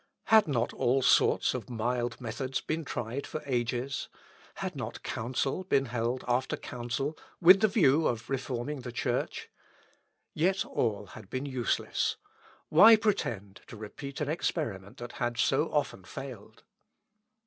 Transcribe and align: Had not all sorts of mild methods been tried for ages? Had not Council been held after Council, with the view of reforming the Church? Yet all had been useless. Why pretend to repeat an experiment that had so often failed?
Had 0.33 0.47
not 0.47 0.73
all 0.73 1.03
sorts 1.03 1.53
of 1.53 1.69
mild 1.69 2.19
methods 2.19 2.59
been 2.59 2.83
tried 2.83 3.27
for 3.27 3.43
ages? 3.45 4.09
Had 4.55 4.75
not 4.75 5.03
Council 5.03 5.63
been 5.63 5.85
held 5.85 6.25
after 6.27 6.57
Council, 6.57 7.15
with 7.39 7.59
the 7.61 7.67
view 7.67 8.07
of 8.07 8.27
reforming 8.27 8.81
the 8.81 8.91
Church? 8.91 9.51
Yet 10.33 10.65
all 10.65 11.05
had 11.13 11.29
been 11.29 11.45
useless. 11.45 12.17
Why 12.69 12.95
pretend 12.95 13.61
to 13.67 13.77
repeat 13.77 14.19
an 14.19 14.27
experiment 14.27 14.97
that 14.97 15.11
had 15.21 15.37
so 15.37 15.71
often 15.71 16.03
failed? 16.03 16.63